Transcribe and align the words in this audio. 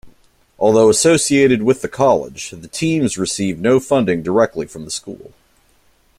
Although 0.57 0.89
associated 0.89 1.61
with 1.61 1.83
the 1.83 1.87
college, 1.87 2.49
the 2.49 2.67
team 2.67 3.03
receives 3.15 3.61
no 3.61 3.79
funding 3.79 4.23
directly 4.23 4.65
from 4.65 4.83
the 4.83 4.89
school. 4.89 5.31